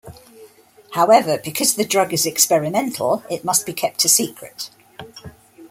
[0.93, 4.71] However, because the drug is experimental, it must be kept a secret.